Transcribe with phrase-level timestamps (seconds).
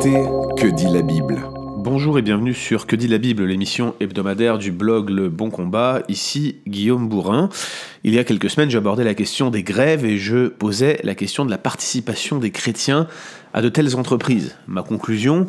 [0.00, 1.42] Que dit la Bible
[1.78, 6.02] Bonjour et bienvenue sur Que dit la Bible, l'émission hebdomadaire du blog Le Bon Combat.
[6.08, 7.48] Ici Guillaume Bourrin.
[8.04, 11.44] Il y a quelques semaines, j'abordais la question des grèves et je posais la question
[11.44, 13.08] de la participation des chrétiens
[13.52, 14.54] à de telles entreprises.
[14.68, 15.48] Ma conclusion,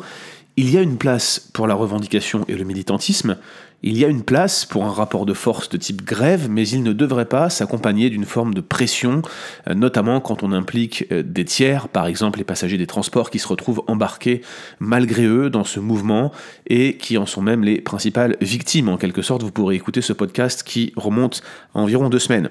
[0.56, 3.36] il y a une place pour la revendication et le militantisme,
[3.82, 6.82] il y a une place pour un rapport de force de type grève, mais il
[6.82, 9.22] ne devrait pas s'accompagner d'une forme de pression,
[9.68, 13.38] euh, notamment quand on implique euh, des tiers, par exemple les passagers des transports qui
[13.38, 14.42] se retrouvent embarqués
[14.80, 16.30] malgré eux dans ce mouvement
[16.66, 18.88] et qui en sont même les principales victimes.
[18.88, 21.42] En quelque sorte, vous pourrez écouter ce podcast qui remonte
[21.74, 22.50] à environ deux semaines.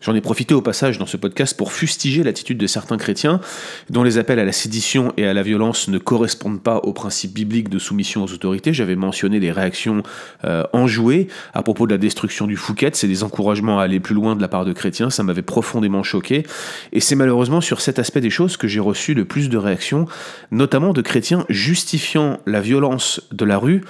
[0.00, 3.40] J'en ai profité au passage dans ce podcast pour fustiger l'attitude de certains chrétiens
[3.90, 7.32] dont les appels à la sédition et à la violence ne correspondent pas aux principes
[7.32, 8.72] bibliques de soumission aux autorités.
[8.72, 10.02] J'avais mentionné les réactions
[10.44, 12.90] euh, enjouées à propos de la destruction du Fouquet.
[12.92, 15.10] C'est des encouragements à aller plus loin de la part de chrétiens.
[15.10, 16.44] Ça m'avait profondément choqué.
[16.92, 20.06] Et c'est malheureusement sur cet aspect des choses que j'ai reçu le plus de réactions,
[20.50, 23.82] notamment de chrétiens justifiant la violence de la rue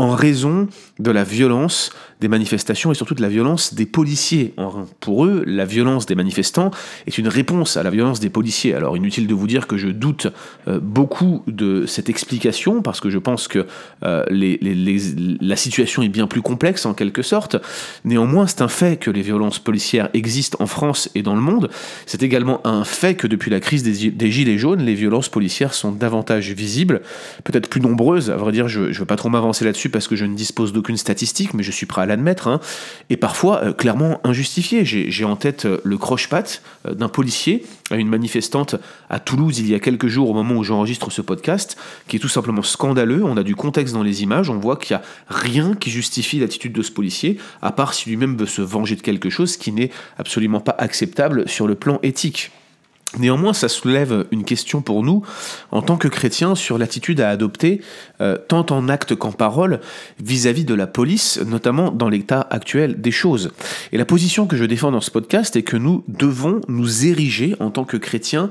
[0.00, 4.54] en raison de la violence des manifestations et surtout de la violence des policiers.
[5.00, 6.70] Pour eux, la violence des manifestants
[7.06, 8.74] est une réponse à la violence des policiers.
[8.74, 10.26] Alors inutile de vous dire que je doute
[10.68, 13.66] euh, beaucoup de cette explication parce que je pense que
[14.04, 17.56] euh, la situation est bien plus complexe en quelque sorte.
[18.04, 21.70] Néanmoins, c'est un fait que les violences policières existent en France et dans le monde.
[22.06, 25.92] C'est également un fait que depuis la crise des, Gilets jaunes, les violences policières sont
[25.92, 27.02] davantage visibles,
[27.44, 28.30] peut-être plus nombreuses.
[28.30, 30.72] À vrai dire, je ne veux pas trop m'avancer là-dessus parce que je ne dispose
[30.72, 32.60] d'aucune statistique, mais je suis prêt à l'admettre, hein.
[33.10, 34.84] et parfois euh, clairement injustifié.
[34.84, 38.76] J'ai en tête euh, le croche-patte euh, d'un policier à une manifestante
[39.08, 41.76] à Toulouse il y a quelques jours au moment où j'enregistre ce podcast,
[42.08, 43.24] qui est tout simplement scandaleux.
[43.24, 46.38] On a du contexte dans les images, on voit qu'il n'y a rien qui justifie
[46.38, 49.72] l'attitude de ce policier, à part si lui-même veut se venger de quelque chose qui
[49.72, 52.50] n'est absolument pas acceptable sur le plan éthique.
[53.18, 55.24] Néanmoins, ça soulève une question pour nous,
[55.72, 57.80] en tant que chrétiens, sur l'attitude à adopter,
[58.20, 59.80] euh, tant en acte qu'en parole,
[60.22, 63.50] vis-à-vis de la police, notamment dans l'état actuel des choses.
[63.90, 67.56] Et la position que je défends dans ce podcast est que nous devons nous ériger,
[67.58, 68.48] en tant que chrétiens,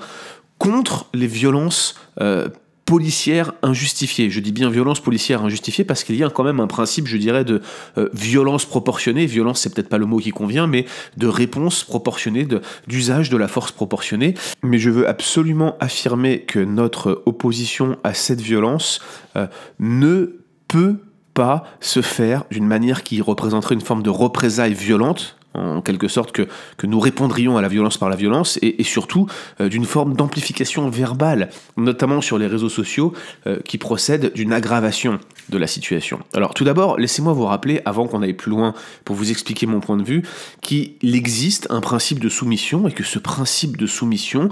[0.58, 2.50] contre les violences euh,
[2.90, 4.32] policière injustifiée.
[4.32, 7.18] Je dis bien violence policière injustifiée parce qu'il y a quand même un principe, je
[7.18, 7.62] dirais, de
[8.00, 9.28] euh, violence proportionnée.
[9.28, 10.86] Violence, c'est peut-être pas le mot qui convient, mais
[11.16, 12.48] de réponse proportionnée,
[12.88, 14.34] d'usage de, la force proportionnée.
[14.64, 19.02] Mais je veux absolument affirmer que notre opposition à cette violence
[19.36, 19.46] euh,
[19.78, 20.98] ne peut
[21.36, 26.32] pas se faire d'une manière qui représenterait une forme de représailles violente, en quelque sorte
[26.32, 29.28] que, que nous répondrions à la violence par la violence, et, surtout
[29.62, 33.14] euh, d'une forme d'amplification verbale, notamment sur les réseaux sociaux,
[33.48, 36.20] euh, qui procède d'une aggravation de la situation.
[36.34, 38.74] Alors tout d'abord, laissez-moi vous rappeler, avant qu'on aille plus loin
[39.06, 40.24] pour vous expliquer mon point de vue,
[40.62, 44.50] qu'il existe un principe de soumission, et que ce principe de soumission,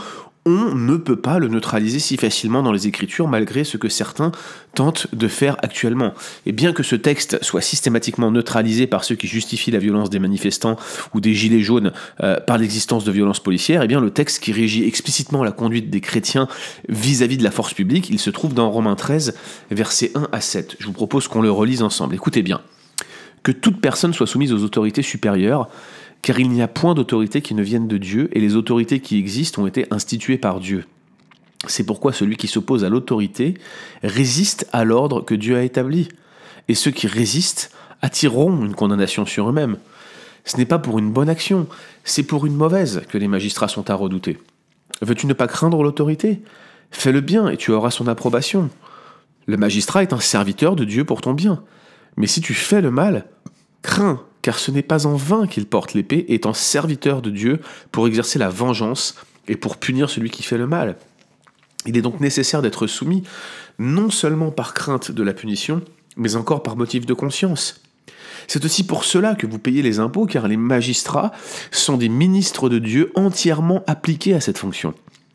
[0.47, 4.31] on ne peut pas le neutraliser si facilement dans les Écritures, malgré ce que certains
[4.73, 6.13] tentent de faire actuellement.
[6.45, 10.19] Et bien que ce texte soit systématiquement neutralisé par ceux qui justifient la violence des
[10.19, 10.77] manifestants
[11.13, 11.91] ou des gilets jaunes
[12.23, 15.51] euh, par l'existence de violences policières, et eh bien le texte qui régit explicitement la
[15.51, 16.47] conduite des chrétiens
[16.87, 19.35] vis-à-vis de la force publique, il se trouve dans Romains 13,
[19.71, 20.77] versets 1 à 7.
[20.79, 22.15] Je vous propose qu'on le relise ensemble.
[22.15, 22.61] Écoutez bien.
[23.43, 25.69] Que toute personne soit soumise aux autorités supérieures,
[26.21, 29.17] car il n'y a point d'autorité qui ne vienne de Dieu, et les autorités qui
[29.17, 30.85] existent ont été instituées par Dieu.
[31.67, 33.55] C'est pourquoi celui qui s'oppose à l'autorité
[34.03, 36.09] résiste à l'ordre que Dieu a établi,
[36.67, 39.77] et ceux qui résistent attireront une condamnation sur eux-mêmes.
[40.45, 41.67] Ce n'est pas pour une bonne action,
[42.03, 44.37] c'est pour une mauvaise que les magistrats sont à redouter.
[45.01, 46.41] Veux-tu ne pas craindre l'autorité?
[46.91, 48.69] Fais le bien et tu auras son approbation.
[49.45, 51.63] Le magistrat est un serviteur de Dieu pour ton bien.
[52.15, 53.25] Mais si tu fais le mal,
[53.81, 57.59] crains car ce n'est pas en vain qu'il porte l'épée, étant serviteur de Dieu
[57.91, 59.15] pour exercer la vengeance
[59.49, 60.95] et pour punir celui qui fait le mal.
[61.85, 63.23] Il est donc nécessaire d'être soumis,
[63.77, 65.81] non seulement par crainte de la punition,
[66.15, 67.81] mais encore par motif de conscience.
[68.47, 71.33] C'est aussi pour cela que vous payez les impôts, car les magistrats
[71.71, 74.93] sont des ministres de Dieu entièrement appliqués à cette fonction.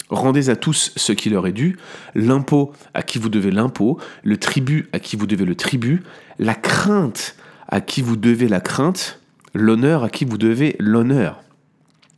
[0.08, 1.76] Rendez à tous ce qui leur est dû,
[2.14, 6.02] l'impôt à qui vous devez l'impôt, le tribut à qui vous devez le tribut,
[6.38, 7.36] la crainte
[7.72, 9.18] à qui vous devez la crainte,
[9.54, 11.42] l'honneur à qui vous devez l'honneur.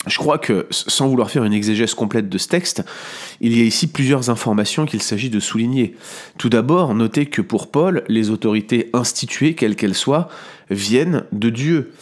[0.06, 2.85] Je crois que, sans vouloir faire une exégèse complète de ce texte,
[3.41, 5.95] il y a ici plusieurs informations qu'il s'agit de souligner.
[6.37, 10.29] Tout d'abord, notez que pour Paul, les autorités instituées, quelles qu'elles soient,
[10.71, 11.93] viennent de Dieu.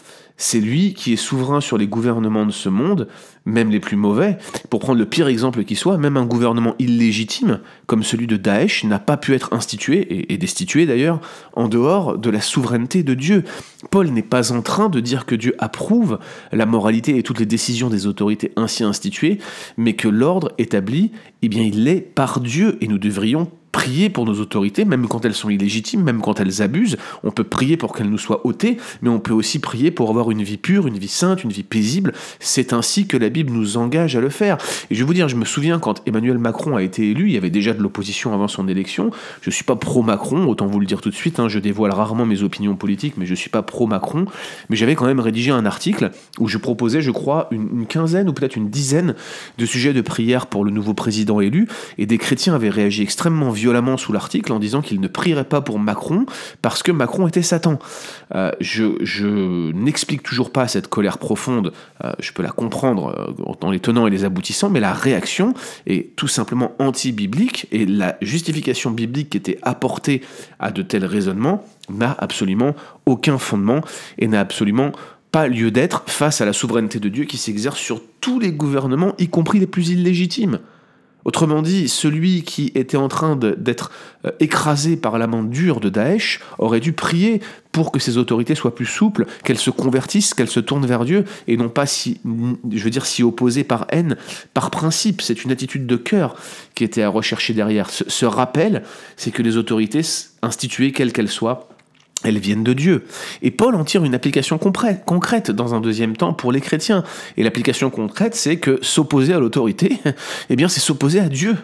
[0.45, 3.07] C'est lui qui est souverain sur les gouvernements de ce monde,
[3.45, 4.39] même les plus mauvais.
[4.71, 8.83] Pour prendre le pire exemple qui soit, même un gouvernement illégitime, comme celui de Daesh,
[8.83, 11.21] n'a pas pu être institué, et, destitué d'ailleurs,
[11.53, 13.45] en dehors de la souveraineté de Dieu.
[13.93, 16.19] Paul n'est pas en train de dire que Dieu approuve
[16.51, 19.39] la moralité et toutes les décisions des autorités ainsi instituées,
[19.77, 21.13] mais que l'ordre établi,
[21.43, 25.25] eh bien, il l'est par Dieu, et nous devrions prier pour nos autorités, même quand
[25.25, 26.99] elles sont illégitimes, même quand elles abusent.
[27.25, 30.31] On peut prier pour qu'elles nous soient ôtées, mais on peut aussi prier pour avoir
[30.31, 32.13] une vie pure, une vie sainte, une vie paisible.
[32.39, 34.59] C'est ainsi que la Bible nous engage à le faire.
[34.91, 37.33] Et je vais vous dire, je me souviens quand Emmanuel Macron a été élu, il
[37.33, 39.11] y avait déjà de l'opposition avant son élection.
[39.41, 41.93] Je ne suis pas pro-Macron, autant vous le dire tout de suite, hein, je dévoile
[41.93, 44.27] rarement mes opinions politiques, mais je ne suis pas pro-Macron.
[44.69, 48.33] Mais j'avais quand même rédigé un article où je proposais, je crois, une, quinzaine ou
[48.33, 49.15] peut-être une dizaine
[49.59, 53.51] de sujets de prière pour le nouveau président élu, et des chrétiens avaient réagi extrêmement
[53.51, 56.27] violemment violemment sous l'article en disant qu'il ne prierait pas pour Macron
[56.63, 57.79] parce que Macron était Satan.
[58.35, 61.73] Euh, je, n'explique toujours pas cette colère profonde,
[62.05, 65.55] euh, je peux la comprendre euh, dans les tenants et les aboutissants, mais la réaction
[65.87, 70.23] est tout simplement anti-biblique et la justification biblique qui était apportée
[70.59, 72.75] à de tels raisonnements n'a absolument
[73.07, 73.81] aucun fondement
[74.19, 74.93] et n'a absolument
[75.31, 79.15] pas lieu d'être face à la souveraineté de Dieu qui s'exerce sur tous les gouvernements,
[79.19, 80.59] y compris les plus illégitimes.
[81.25, 83.91] Autrement dit, celui qui était en train d'être
[84.27, 87.41] euh, écrasé par la main dure de Daesh aurait dû prier
[87.71, 91.25] pour que ses autorités soient plus souples, qu'elles se convertissent, qu'elles se tournent vers Dieu,
[91.49, 92.21] et non pas si,
[92.71, 94.17] je veux dire, si opposées par haine,
[94.53, 95.23] par principe.
[95.23, 96.37] C'est une attitude de cœur
[96.75, 97.89] qui était à rechercher derrière.
[97.91, 98.83] ce rappel,
[99.17, 100.03] c'est que les autorités
[100.43, 101.69] instituées, quelles qu'elles soient,
[102.25, 103.05] elles viennent de Dieu.
[103.43, 107.05] Et Paul en tire une application concrète dans un deuxième temps pour les chrétiens.
[107.37, 109.99] Et l'application concrète, c'est que s'opposer à l'autorité,
[110.51, 111.57] eh bien, c'est s'opposer à Dieu.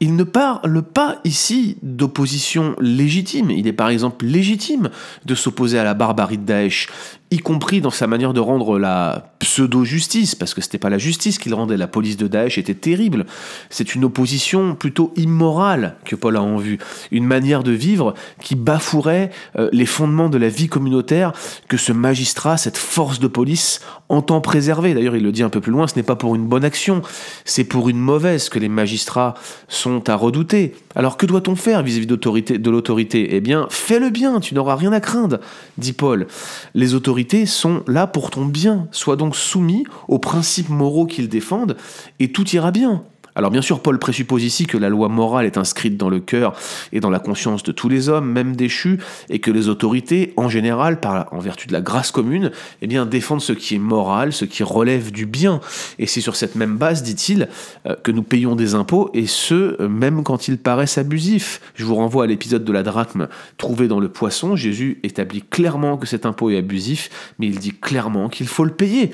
[0.00, 3.50] Il ne parle pas ici d'opposition légitime.
[3.50, 4.90] Il est par exemple légitime
[5.24, 6.88] de s'opposer à la barbarie de Daesh
[7.30, 11.38] y compris dans sa manière de rendre la pseudo-justice, parce que c'était pas la justice
[11.38, 13.26] qu'il rendait, la police de Daesh était terrible.
[13.68, 16.78] C'est une opposition plutôt immorale que Paul a en vue,
[17.12, 21.32] une manière de vivre qui bafouerait euh, les fondements de la vie communautaire
[21.68, 24.94] que ce magistrat, cette force de police entend préserver.
[24.94, 27.02] D'ailleurs, il le dit un peu plus loin, ce n'est pas pour une bonne action,
[27.44, 29.34] c'est pour une mauvaise que les magistrats
[29.68, 30.74] sont à redouter.
[30.94, 33.36] Alors que doit-on faire vis-à-vis de l'autorité?
[33.36, 35.38] Eh bien, fais le bien, tu n'auras rien à craindre,
[35.76, 36.26] dit Paul.
[36.74, 38.88] Les autorités sont là pour ton bien.
[38.92, 41.76] Sois donc soumis aux principes moraux qu'ils défendent
[42.20, 43.04] et tout ira bien.
[43.38, 46.54] Alors bien sûr, Paul présuppose ici que la loi morale est inscrite dans le cœur
[46.92, 48.98] et dans la conscience de tous les hommes, même déchus,
[49.30, 52.50] et que les autorités, en général, par, en vertu de la grâce commune,
[52.82, 55.60] eh bien, défendent ce qui est moral, ce qui relève du bien.
[56.00, 57.48] Et c'est sur cette même base, dit-il,
[57.86, 61.60] euh, que nous payons des impôts, et ce, euh, même quand ils paraissent abusifs.
[61.76, 64.56] Je vous renvoie à l'épisode de la drachme trouvé dans le poisson.
[64.56, 67.08] Jésus établit clairement que cet impôt est abusif,
[67.38, 69.12] mais il dit clairement qu'il faut le payer.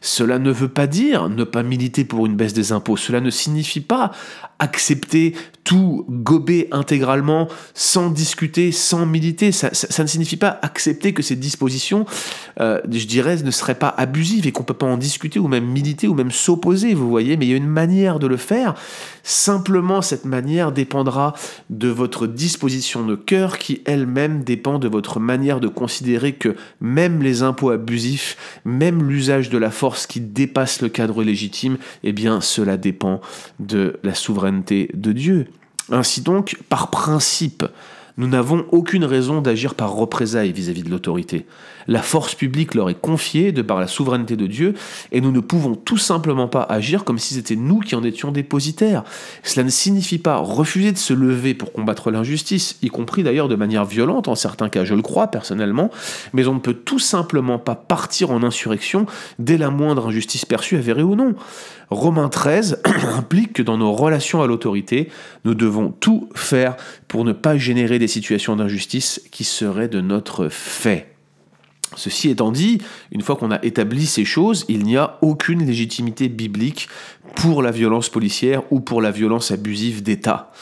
[0.00, 2.96] Cela ne veut pas dire ne pas militer pour une baisse des impôts.
[2.96, 4.12] Cela ne signifie pas
[4.58, 5.34] accepter
[5.64, 9.50] tout gober intégralement sans discuter, sans militer.
[9.50, 12.04] Ça, ne signifie pas accepter que ces dispositions,
[12.60, 15.48] euh, je dirais, ne seraient pas abusives et qu'on ne peut pas en discuter ou
[15.48, 17.36] même militer ou même s'opposer, vous voyez.
[17.36, 18.74] Mais il y a une manière de le faire.
[19.22, 21.32] Simplement, cette manière dépendra
[21.70, 27.22] de votre disposition de cœur qui elle-même dépend de votre manière de considérer que même
[27.22, 28.36] les impôts abusifs,
[28.66, 33.22] même l'usage de la force qui dépasse le cadre légitime, eh bien, cela dépend
[33.60, 35.46] de la souveraineté de Dieu.
[35.90, 37.64] Ainsi donc, par principe,
[38.16, 41.46] nous n'avons aucune raison d'agir par représailles vis-à-vis de l'autorité.
[41.86, 44.74] La force publique leur est confiée de par la souveraineté de Dieu,
[45.12, 48.32] et nous ne pouvons tout simplement pas agir comme si c'était nous qui en étions
[48.32, 49.04] dépositaires.
[49.42, 53.56] Cela ne signifie pas refuser de se lever pour combattre l'injustice, y compris d'ailleurs de
[53.56, 55.90] manière violente en certains cas, je le crois personnellement,
[56.32, 59.06] mais on ne peut tout simplement pas partir en insurrection
[59.38, 61.34] dès la moindre injustice perçue, avérée ou non.
[61.90, 62.82] Romains 13
[63.16, 65.08] implique que dans nos relations à l'autorité,
[65.44, 66.76] nous devons tout faire
[67.08, 71.13] pour ne pas générer des situations d'injustice qui seraient de notre fait.
[71.96, 72.78] Ceci étant dit,
[73.12, 76.88] une fois qu'on a établi ces choses, il n'y a aucune légitimité biblique
[77.36, 80.52] pour la violence policière ou pour la violence abusive d'État.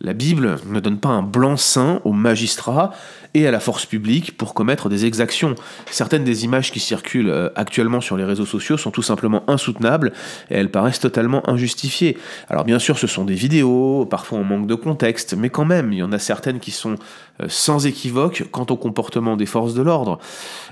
[0.00, 2.92] La Bible ne donne pas un blanc-seing aux magistrats
[3.34, 5.54] et à la force publique pour commettre des exactions.
[5.90, 10.12] Certaines des images qui circulent euh, actuellement sur les réseaux sociaux sont tout simplement insoutenables
[10.50, 12.18] et elles paraissent totalement injustifiées.
[12.48, 15.92] Alors bien sûr, ce sont des vidéos, parfois on manque de contexte, mais quand même,
[15.92, 16.96] il y en a certaines qui sont
[17.40, 20.18] euh, sans équivoque quant au comportement des forces de l'ordre.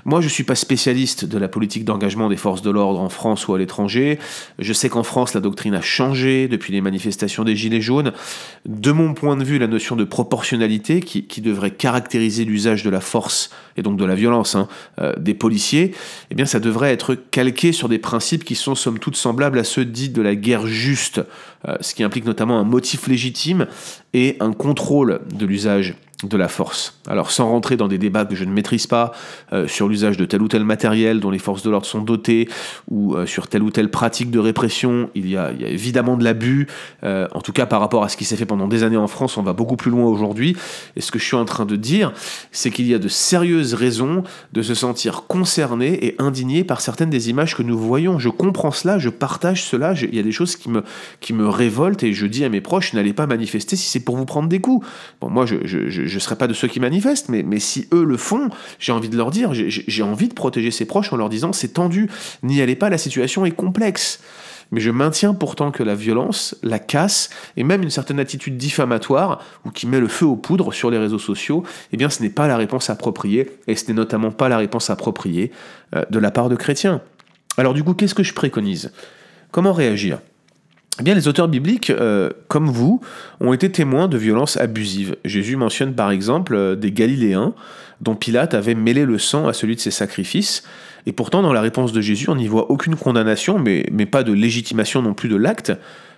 [0.05, 3.09] Moi, je ne suis pas spécialiste de la politique d'engagement des forces de l'ordre en
[3.09, 4.19] France ou à l'étranger.
[4.59, 8.13] Je sais qu'en France, la doctrine a changé depuis les manifestations des Gilets jaunes.
[8.65, 12.89] De mon point de vue, la notion de proportionnalité qui, qui devrait caractériser l'usage de
[12.89, 14.67] la force et donc de la violence hein,
[14.99, 15.93] euh, des policiers,
[16.29, 19.63] eh bien ça devrait être calqué sur des principes qui sont somme toute semblables à
[19.63, 21.21] ceux dits de la guerre juste,
[21.67, 23.67] euh, ce qui implique notamment un motif légitime
[24.13, 26.99] et un contrôle de l'usage de la force.
[27.07, 29.11] Alors sans rentrer dans des débats que je ne maîtrise pas
[29.53, 32.47] euh, sur l'usage de tel ou tel matériel dont les forces de l'ordre sont dotées
[32.89, 36.67] ou euh, sur telle ou telle pratique de répression, il y a, évidemment de l'abus.
[37.03, 39.07] Euh, en tout cas par rapport à ce qui s'est fait pendant des années en
[39.07, 40.55] France, on va beaucoup plus loin aujourd'hui.
[40.95, 42.13] Et ce que je suis en train de dire,
[42.51, 44.23] c'est qu'il y a de sérieuses raisons
[44.53, 48.19] de se sentir concerné et indigné par certaines des images que nous voyons.
[48.19, 50.83] Je comprends cela, je partage cela, il y a des choses qui me,
[51.19, 54.17] qui me révoltent et je dis à mes proches, n'allez pas manifester si c'est pour
[54.17, 54.85] vous prendre des coups.
[55.19, 58.17] Bon, moi je, je ne serai pas de ceux qui manifestent, mais, si eux le
[58.17, 58.49] font,
[58.79, 61.69] j'ai envie de leur dire, j'ai envie de protéger ses proches en leur disant c'est
[61.69, 62.09] tendu,
[62.43, 64.19] n'y allez pas, la situation est complexe.
[64.71, 69.43] Mais je maintiens pourtant que la violence, la casse, et même une certaine attitude diffamatoire,
[69.65, 72.29] ou qui met le feu aux poudres sur les réseaux sociaux, eh bien ce n'est
[72.29, 75.51] pas la réponse appropriée, et ce n'est notamment pas la réponse appropriée
[75.95, 77.01] euh, de la part de chrétiens.
[77.57, 78.91] Alors du coup, qu'est-ce que je préconise?
[79.51, 80.19] Comment réagir?
[80.99, 83.01] Eh les auteurs bibliques, euh, comme vous,
[83.39, 85.15] ont été témoins de violences abusives.
[85.23, 87.53] Jésus mentionne par exemple euh, des Galiléens
[88.01, 90.63] dont Pilate avait mêlé le sang à celui de ses sacrifices.
[91.05, 94.33] Et pourtant, dans la réponse de Jésus, on n'y voit aucune condamnation, mais, pas de
[94.33, 95.71] légitimation non plus de l'acte,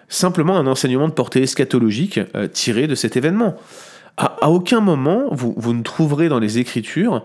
[0.08, 3.56] simplement un enseignement de portée eschatologique euh, tiré de cet événement.
[4.16, 7.24] À, aucun moment, vous ne trouverez dans les Écritures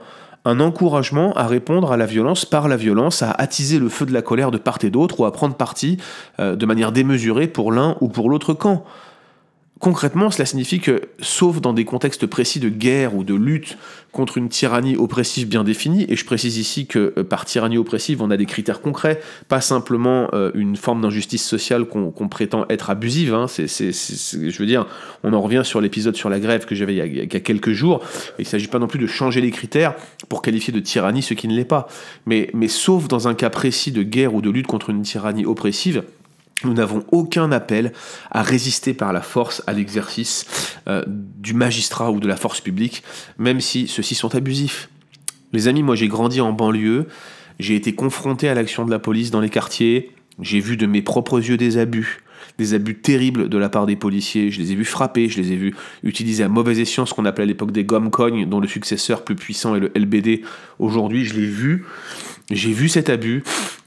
[0.49, 4.14] un encouragement à répondre à la violence par la violence, à attiser le feu de
[4.14, 5.99] la colère de part et d'autre ou à prendre parti
[6.40, 8.85] euh, de manière démesurée pour l'un ou pour l'autre camp.
[9.80, 13.78] Concrètement, cela signifie que, sauf dans des contextes précis de guerre ou de lutte
[14.11, 18.20] contre une tyrannie oppressive bien définie, et je précise ici que euh, par tyrannie oppressive,
[18.20, 22.90] on a des critères concrets, pas simplement euh, une forme d'injustice sociale qu'on prétend être
[22.90, 23.35] abusive.
[23.35, 23.47] Hein.
[23.49, 24.87] je veux dire,
[25.23, 28.02] on en revient sur l'épisode sur la grève que j'avais il, y a quelques jours.
[28.38, 29.94] Il ne s'agit pas non plus de changer les critères
[30.28, 31.87] pour qualifier de tyrannie ce qui ne l'est pas.
[32.26, 35.47] Mais, mais sauf dans un cas précis de guerre ou de lutte contre une tyrannie
[35.47, 36.02] oppressive,
[36.64, 37.92] nous n'avons aucun appel
[38.30, 43.02] à résister par la force à l'exercice euh, du magistrat ou de la force publique,
[43.38, 44.88] même si ceux-ci sont abusifs.
[45.52, 47.06] Les amis, moi j'ai grandi en banlieue,
[47.58, 51.02] j'ai été confronté à l'action de la police dans les quartiers, j'ai vu de mes
[51.02, 52.22] propres yeux des abus,
[52.58, 55.52] des abus terribles de la part des policiers, je les ai vus frapper, je les
[55.52, 58.68] ai vus utiliser à mauvais escient ce qu'on appelait à l'époque des gomme-cognes, dont le
[58.68, 60.42] successeur plus puissant est le LBD.
[60.78, 61.84] Aujourd'hui, je l'ai vu,
[62.50, 63.42] j'ai vu cet abus,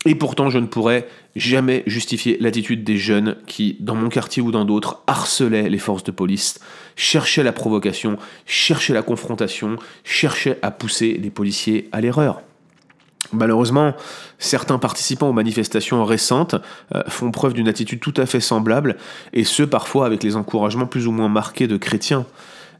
[0.05, 4.51] et pourtant je ne pourrais jamais justifier l'attitude des jeunes qui, dans mon quartier ou
[4.51, 6.59] dans d'autres, harcelaient les forces de police,
[6.95, 12.41] cherchaient la provocation, cherchaient la confrontation, cherchaient à pousser les policiers à l'erreur.
[13.33, 13.93] Malheureusement,
[14.39, 16.55] certains participants aux manifestations récentes
[16.93, 18.97] euh, font preuve d'une attitude tout à fait semblable,
[19.31, 22.25] et ce parfois avec les encouragements plus ou moins marqués de chrétiens.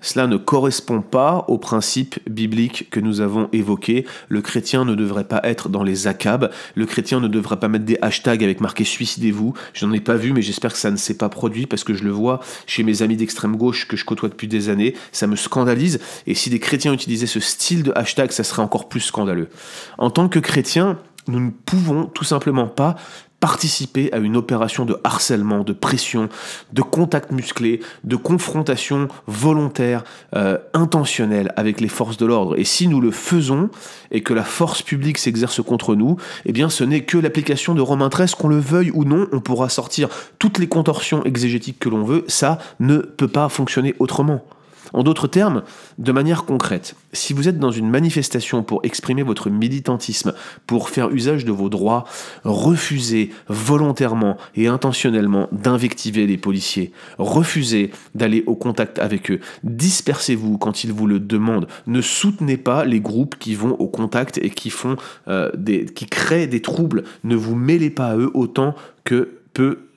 [0.01, 4.05] Cela ne correspond pas au principe biblique que nous avons évoqué.
[4.29, 6.51] Le chrétien ne devrait pas être dans les accabs.
[6.75, 9.53] Le chrétien ne devrait pas mettre des hashtags avec marqué suicidez-vous.
[9.74, 11.93] Je n'en ai pas vu, mais j'espère que ça ne s'est pas produit parce que
[11.93, 14.96] je le vois chez mes amis d'extrême gauche que je côtoie depuis des années.
[15.12, 16.00] Ça me scandalise.
[16.25, 19.50] Et si des chrétiens utilisaient ce style de hashtag, ça serait encore plus scandaleux.
[19.98, 22.96] En tant que chrétien, nous ne pouvons tout simplement pas
[23.41, 26.29] participer à une opération de harcèlement, de pression,
[26.71, 30.03] de contact musclé, de confrontation volontaire,
[30.36, 32.57] euh, intentionnelle avec les forces de l'ordre.
[32.57, 33.69] Et si nous le faisons
[34.12, 37.81] et que la force publique s'exerce contre nous, eh bien ce n'est que l'application de
[37.81, 40.07] Romain XIII, qu'on le veuille ou non, on pourra sortir
[40.38, 44.45] toutes les contorsions exégétiques que l'on veut, ça ne peut pas fonctionner autrement.
[44.93, 45.63] En d'autres termes,
[45.98, 50.33] de manière concrète, si vous êtes dans une manifestation pour exprimer votre militantisme,
[50.67, 52.05] pour faire usage de vos droits,
[52.43, 60.83] refusez volontairement et intentionnellement d'invectiver les policiers, refusez d'aller au contact avec eux, dispersez-vous quand
[60.83, 64.69] ils vous le demandent, ne soutenez pas les groupes qui vont au contact et qui
[64.69, 64.95] font
[65.27, 69.38] euh, des, qui créent des troubles, ne vous mêlez pas à eux autant que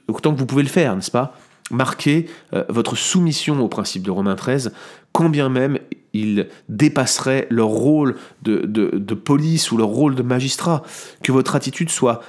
[0.08, 1.36] autant que vous pouvez le faire, n'est-ce pas?
[1.70, 4.72] Marquer euh, votre soumission au principe de Romain XIII,
[5.12, 5.78] quand bien même
[6.12, 10.82] il dépasserait leur rôle de, police ou leur rôle de magistrat.
[11.22, 12.20] Que votre attitude soit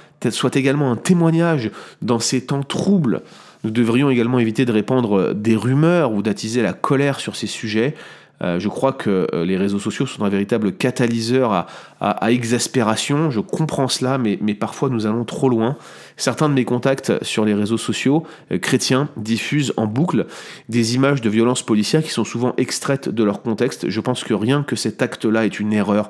[0.54, 1.70] également un témoignage
[2.02, 3.22] dans ces temps troubles.
[3.64, 7.96] Nous devrions également éviter de répandre des rumeurs ou d'attiser la colère sur ces sujets.
[8.44, 11.68] Euh, je crois que euh, les réseaux sociaux sont un véritable catalyseur
[12.02, 13.32] à, exaspération.
[13.32, 15.78] Je comprends cela, mais, parfois nous allons trop loin.
[16.18, 20.28] Certains de mes contacts sur les réseaux sociaux euh, chrétiens diffusent en boucle
[20.70, 23.90] des images de violences policières qui sont souvent extraites de leur contexte.
[23.90, 26.10] Je pense que rien que cet acte-là est une erreur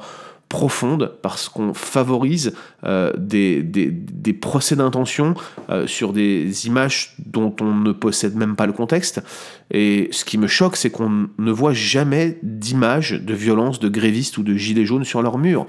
[0.50, 2.54] profonde parce qu'on favorise
[2.86, 5.34] euh, des, procès d'intention
[5.70, 9.22] euh, sur des images dont on ne possède même pas le contexte.
[9.72, 14.38] Et ce qui me choque, c'est qu'on ne voit jamais d'images de violence de grévistes
[14.38, 15.66] ou de gilets jaunes sur leurs murs.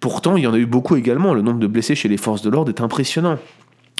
[0.00, 1.34] Pourtant, il y en a eu beaucoup également.
[1.34, 3.38] Le nombre de blessés chez les forces de l'ordre est impressionnant.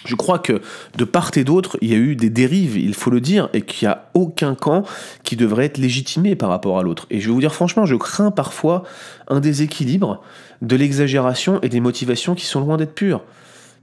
[0.05, 0.61] Je crois que
[0.97, 3.63] de part et d'autre, il y a eu des dérives, il faut le dire, et
[3.63, 4.85] qu'il n'y a aucun camp
[5.23, 7.07] qui devrait être légitimé par rapport à l'autre.
[7.11, 8.85] Et je vais vous dire franchement, je crains parfois
[9.29, 10.23] un déséquilibre
[10.63, 13.23] de l'exagération et des motivations qui sont loin d'être pures.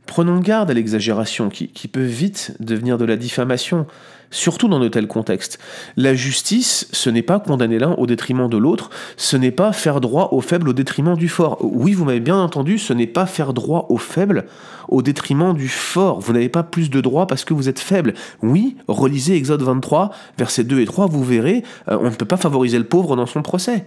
[0.06, 3.86] Prenons garde à l'exagération qui, qui peut vite devenir de la diffamation
[4.32, 5.60] surtout dans de tels contextes.
[5.98, 10.02] La justice, ce n'est pas condamner l'un au détriment de l'autre, ce n'est pas faire
[10.02, 11.58] droit au faible au détriment du fort.
[11.62, 14.46] Oui, vous m'avez bien entendu, ce n'est pas faire droit au faible
[14.88, 16.20] au détriment du fort.
[16.20, 18.14] Vous n'avez pas plus de droit parce que vous êtes faible.
[18.42, 22.38] Oui, relisez Exode 23, versets 2 et 3, vous verrez, euh, on ne peut pas
[22.38, 23.86] favoriser le pauvre dans son procès.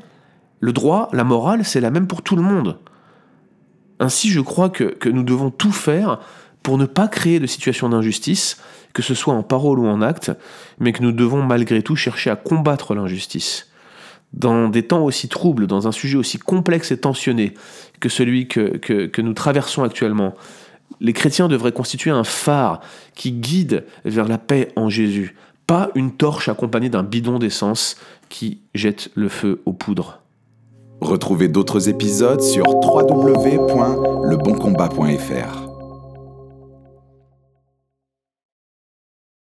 [0.60, 2.78] Le droit, la morale, c'est la même pour tout le monde.
[4.00, 6.20] Ainsi, je crois que, que nous devons tout faire
[6.62, 8.56] pour ne pas créer de situation d'injustice,
[8.94, 10.32] que ce soit en parole ou en acte,
[10.78, 13.68] mais que nous devons malgré tout chercher à combattre l'injustice.
[14.32, 17.52] Dans des temps aussi troubles, dans un sujet aussi complexe et tensionné
[18.00, 20.34] que celui que, que, nous traversons actuellement,
[21.00, 22.80] les chrétiens devraient constituer un phare
[23.14, 25.36] qui guide vers la paix en Jésus,
[25.66, 27.96] pas une torche accompagnée d'un bidon d'essence
[28.28, 30.20] qui jette le feu aux poudres.
[31.00, 35.63] Retrouvez d'autres épisodes sur www.leboncombat.fr.